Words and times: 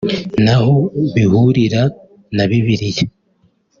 naho 0.43 0.75
bihurira 1.13 1.81
na 2.35 2.43
Bibiliya 2.49 3.05